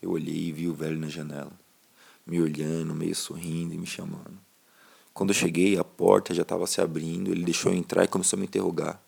[0.00, 1.50] Eu olhei e vi o velho na janela,
[2.24, 4.38] me olhando, meio sorrindo e me chamando.
[5.12, 8.36] Quando eu cheguei, a porta já estava se abrindo, ele deixou eu entrar e começou
[8.36, 9.02] a me interrogar.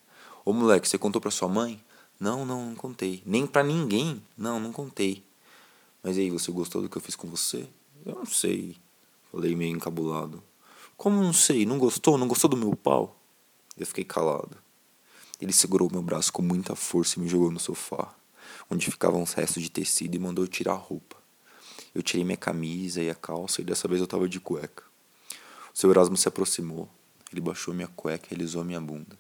[0.45, 1.81] Ô moleque, você contou pra sua mãe?
[2.19, 3.23] Não, não, não contei.
[3.25, 4.21] Nem pra ninguém?
[4.37, 5.23] Não, não contei.
[6.03, 7.65] Mas aí, você gostou do que eu fiz com você?
[8.05, 8.77] Eu não sei.
[9.31, 10.43] Falei meio encabulado.
[10.97, 11.65] Como não sei?
[11.65, 12.19] Não gostou?
[12.19, 13.17] Não gostou do meu pau?
[13.79, 14.57] Eu fiquei calado.
[15.41, 18.18] Ele segurou meu braço com muita força e me jogou no sofá
[18.71, 21.17] onde ficavam os restos de tecido e mandou tirar a roupa.
[21.95, 24.85] Eu tirei minha camisa e a calça e dessa vez eu estava de cueca.
[25.75, 26.89] O seu Erasmo se aproximou,
[27.33, 29.19] ele baixou minha cueca e alisou minha bunda.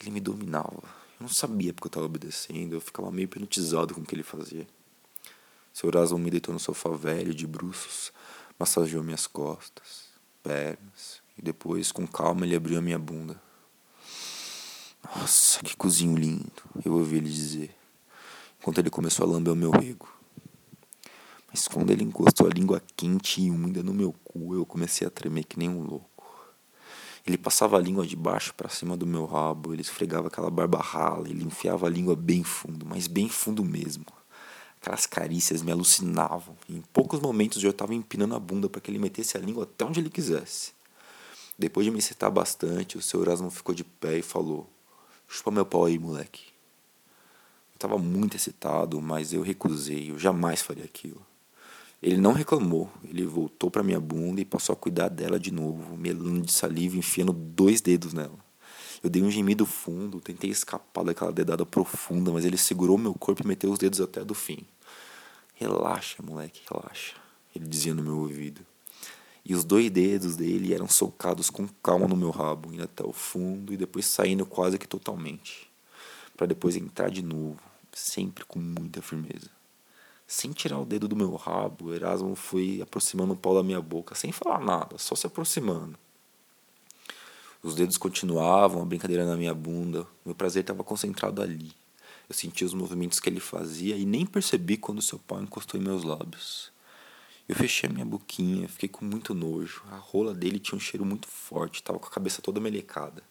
[0.00, 0.82] Ele me dominava.
[1.18, 4.22] Eu não sabia porque eu estava obedecendo, eu ficava meio hipnotizado com o que ele
[4.22, 4.66] fazia.
[5.72, 8.12] Seu Erasmo me deitou no sofá velho, de bruços,
[8.58, 10.08] massageou minhas costas,
[10.42, 13.40] pernas, e depois, com calma, ele abriu a minha bunda.
[15.04, 17.77] Nossa, que cozinho lindo, eu ouvi ele dizer
[18.60, 20.08] enquanto ele começou a lamber o meu rego.
[21.50, 25.10] Mas quando ele encostou a língua quente e úmida no meu cu, eu comecei a
[25.10, 26.08] tremer que nem um louco.
[27.26, 30.78] Ele passava a língua de baixo para cima do meu rabo, ele esfregava aquela barba
[30.78, 34.06] rala, ele enfiava a língua bem fundo, mas bem fundo mesmo.
[34.80, 36.56] Aquelas carícias me alucinavam.
[36.68, 39.64] E em poucos momentos eu estava empinando a bunda para que ele metesse a língua
[39.64, 40.72] até onde ele quisesse.
[41.58, 44.70] Depois de me excitar bastante, o seu Erasmo ficou de pé e falou:
[45.28, 46.57] Chupa meu pau aí, moleque.
[47.78, 51.24] Estava muito excitado, mas eu recusei, eu jamais faria aquilo.
[52.02, 55.96] Ele não reclamou, ele voltou para minha bunda e passou a cuidar dela de novo,
[55.96, 58.36] melando de saliva enfiando dois dedos nela.
[59.00, 63.44] Eu dei um gemido fundo, tentei escapar daquela dedada profunda, mas ele segurou meu corpo
[63.44, 64.66] e meteu os dedos até do fim.
[65.54, 67.14] Relaxa, moleque, relaxa,
[67.54, 68.60] ele dizia no meu ouvido.
[69.44, 73.12] E os dois dedos dele eram socados com calma no meu rabo, indo até o
[73.12, 75.70] fundo e depois saindo quase que totalmente,
[76.36, 77.67] para depois entrar de novo,
[77.98, 79.50] sempre com muita firmeza.
[80.26, 84.14] Sem tirar o dedo do meu rabo, Erasmo foi aproximando o pau da minha boca,
[84.14, 85.98] sem falar nada, só se aproximando.
[87.62, 91.72] Os dedos continuavam, a brincadeira na minha bunda, meu prazer estava concentrado ali.
[92.28, 95.82] Eu sentia os movimentos que ele fazia e nem percebi quando seu pau encostou em
[95.82, 96.70] meus lábios.
[97.48, 99.82] Eu fechei a minha boquinha, fiquei com muito nojo.
[99.90, 103.22] A rola dele tinha um cheiro muito forte, estava com a cabeça toda melecada.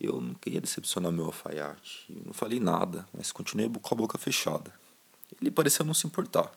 [0.00, 2.06] Eu não queria decepcionar meu alfaiate.
[2.10, 4.72] Eu não falei nada, mas continuei com a boca fechada.
[5.40, 6.52] Ele pareceu não se importar.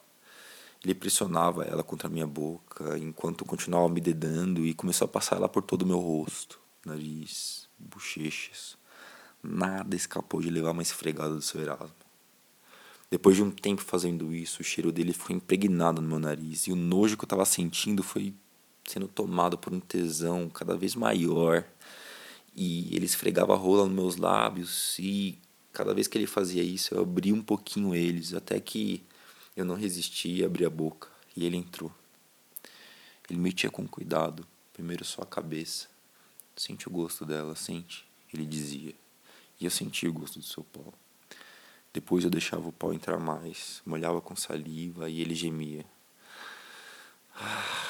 [0.84, 5.36] Ele pressionava ela contra a minha boca enquanto continuava me dedando e começou a passar
[5.36, 8.78] ela por todo o meu rosto, nariz, bochechas.
[9.44, 11.92] Nada escapou de levar uma esfregada do seu Erasmo.
[13.12, 16.72] Depois de um tempo fazendo isso, o cheiro dele foi impregnado no meu nariz e
[16.72, 18.34] o nojo que eu estava sentindo foi
[18.86, 21.66] sendo tomado por um tesão cada vez maior
[22.56, 25.38] e ele esfregava a rola nos meus lábios e
[25.72, 29.04] cada vez que ele fazia isso eu abria um pouquinho eles até que
[29.56, 31.92] eu não resisti e abri a boca e ele entrou.
[33.30, 35.88] Ele metia com cuidado, primeiro só a cabeça.
[36.56, 38.96] Sente o gosto dela, sente, ele dizia.
[39.60, 40.94] E eu sentia o gosto do seu pau.
[41.94, 45.86] Depois eu deixava o pau entrar mais, molhava com saliva e ele gemia.
[47.36, 47.89] Ah.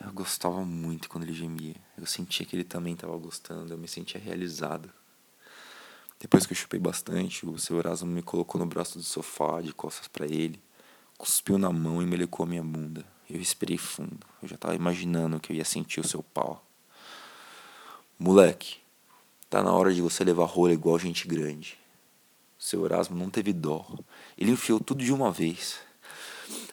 [0.00, 1.76] Eu gostava muito quando ele gemia.
[1.96, 4.90] Eu sentia que ele também estava gostando, eu me sentia realizado.
[6.18, 9.72] Depois que eu chupei bastante, o seu Erasmo me colocou no braço do sofá, de
[9.72, 10.62] costas para ele,
[11.18, 13.04] cuspiu na mão e melecou a minha bunda.
[13.28, 14.26] Eu respirei fundo.
[14.42, 16.64] Eu já estava imaginando que eu ia sentir o seu pau.
[18.18, 18.78] Moleque,
[19.50, 21.78] tá na hora de você levar rola igual gente grande.
[22.58, 23.86] O seu Erasmo não teve dó.
[24.38, 25.78] Ele enfiou tudo de uma vez.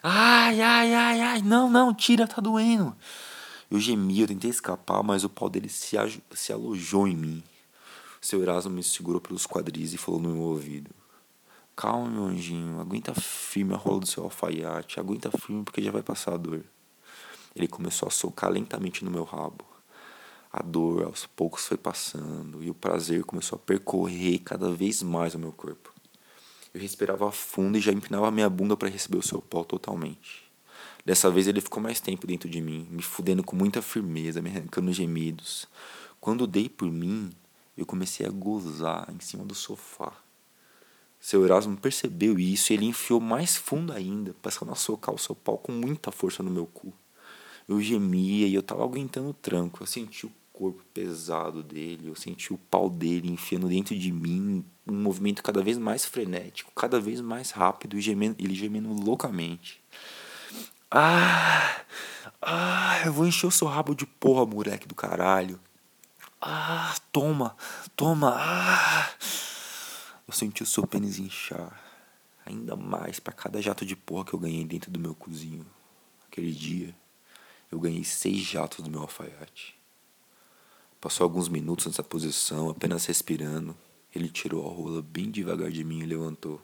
[0.04, 2.92] Ai, ai, ai, ai, não, não, tira, tá doendo.
[3.70, 5.96] Eu gemi, eu tentei escapar, mas o pau dele se,
[6.32, 7.42] se alojou em mim.
[8.20, 10.90] seu Erasmo me segurou pelos quadris e falou no meu ouvido:
[11.76, 16.02] calma, meu anjinho, aguenta firme a rola do seu alfaiate, aguenta firme porque já vai
[16.02, 16.64] passar a dor.
[17.54, 19.64] Ele começou a socar lentamente no meu rabo.
[20.52, 25.34] A dor aos poucos foi passando e o prazer começou a percorrer cada vez mais
[25.36, 25.91] o meu corpo.
[26.74, 30.50] Eu respirava fundo e já empinava minha bunda para receber o seu pau totalmente.
[31.04, 34.50] Dessa vez ele ficou mais tempo dentro de mim, me fudendo com muita firmeza, me
[34.50, 35.66] arrancando gemidos.
[36.20, 37.30] Quando dei por mim,
[37.76, 40.12] eu comecei a gozar em cima do sofá.
[41.20, 45.34] Seu Erasmo percebeu isso e ele enfiou mais fundo ainda, passando a socar o seu
[45.34, 46.92] pau com muita força no meu cu.
[47.68, 49.82] Eu gemia e eu tava aguentando o tranco.
[49.82, 54.64] Eu senti o corpo pesado dele, eu senti o pau dele enfiando dentro de mim,
[54.86, 59.82] um movimento cada vez mais frenético, cada vez mais rápido, gemendo, ele gemendo loucamente.
[60.90, 61.82] Ah!
[62.40, 65.58] Ah, eu vou encher o seu rabo de porra, moleque do caralho.
[66.40, 67.56] Ah, toma,
[67.96, 69.10] toma, ah!
[70.26, 71.80] Eu senti o seu pênis inchar.
[72.44, 75.64] Ainda mais para cada jato de porra que eu ganhei dentro do meu cozinho.
[76.26, 76.94] Aquele dia,
[77.70, 79.81] eu ganhei seis jatos do meu alfaiate.
[81.02, 83.76] Passou alguns minutos nessa posição, apenas respirando.
[84.14, 86.62] Ele tirou a rola bem devagar de mim e levantou.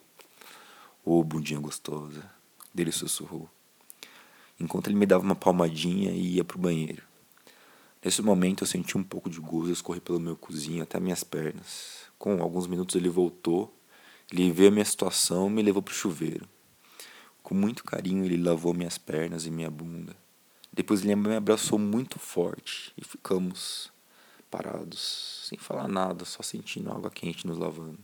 [1.05, 2.25] Ô, oh, bundinha gostosa.
[2.73, 3.51] Dele sussurrou.
[4.61, 7.03] Enquanto ele me dava uma palmadinha e ia pro banheiro.
[8.01, 12.03] Nesse momento eu senti um pouco de gozo escorrer pelo meu cozinho até minhas pernas.
[12.17, 13.75] Com alguns minutos ele voltou,
[14.31, 16.49] ele viu a minha situação e me levou para o chuveiro.
[17.43, 20.15] Com muito carinho ele lavou minhas pernas e minha bunda.
[20.73, 23.91] Depois ele me abraçou muito forte e ficamos
[24.51, 27.99] parados, sem falar nada, só sentindo água quente nos lavando.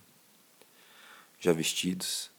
[1.40, 2.30] Já vestidos,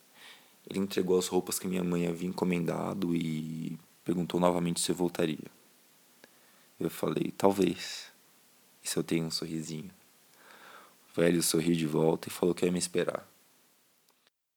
[0.70, 5.52] ele entregou as roupas que minha mãe havia encomendado e perguntou novamente se eu voltaria.
[6.80, 8.12] Eu falei, talvez.
[8.84, 9.92] E se eu tenho um sorrisinho?
[11.10, 13.28] O velho sorriu de volta e falou que ia me esperar.